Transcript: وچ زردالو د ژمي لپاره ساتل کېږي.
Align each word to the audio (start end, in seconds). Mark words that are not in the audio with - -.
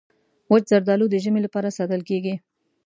وچ 0.51 0.63
زردالو 0.71 1.05
د 1.09 1.15
ژمي 1.23 1.41
لپاره 1.43 1.75
ساتل 1.77 2.01
کېږي. 2.09 2.35